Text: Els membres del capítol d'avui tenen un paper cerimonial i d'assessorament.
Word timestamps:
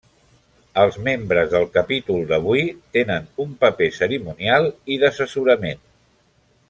Els 0.83 0.95
membres 1.07 1.51
del 1.51 1.67
capítol 1.75 2.25
d'avui 2.31 2.63
tenen 2.97 3.29
un 3.45 3.53
paper 3.65 3.91
cerimonial 3.99 4.67
i 4.97 4.99
d'assessorament. 5.05 5.87